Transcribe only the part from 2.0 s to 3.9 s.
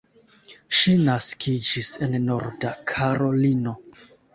en Norda Karolino.